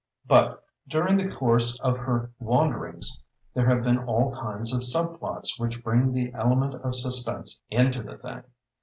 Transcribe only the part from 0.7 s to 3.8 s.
during the course of her wanderings, there